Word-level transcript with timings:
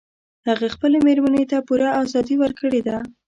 هغه 0.47 0.67
خپلې 0.75 0.97
میرمن 1.05 1.35
ته 1.51 1.57
پوره 1.67 1.89
ازادي 2.01 2.35
ورکړي 2.39 2.81
ده 2.87 2.97